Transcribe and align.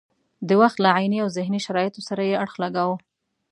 د 0.47 0.49
وخت 0.61 0.77
له 0.83 0.89
عیني 0.97 1.17
او 1.23 1.29
ذهني 1.37 1.59
شرایطو 1.65 2.05
سره 2.09 2.21
یې 2.29 2.39
اړخ 2.43 2.53
لګاوه. 2.63 2.97